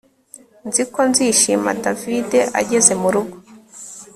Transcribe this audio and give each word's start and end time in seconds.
Nzi 0.67 0.83
ko 0.93 0.99
nzishima 1.11 1.69
David 1.83 2.29
ageze 2.59 2.91
murugo 3.01 3.35